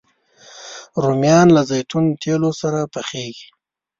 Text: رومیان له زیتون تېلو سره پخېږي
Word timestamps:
رومیان 1.03 1.47
له 1.55 1.61
زیتون 1.69 2.05
تېلو 2.21 2.51
سره 2.61 2.79
پخېږي 2.93 3.47